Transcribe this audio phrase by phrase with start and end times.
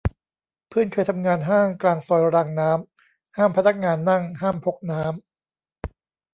[0.69, 5.21] เพื่อนเคยทำงานห้างกลางซอยรางน้ำ ห้ามพนักงานนั่ง ห้ามพกน้ำ